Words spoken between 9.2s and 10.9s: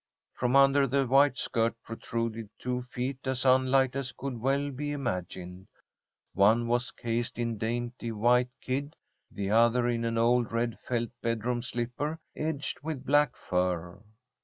the other in an old red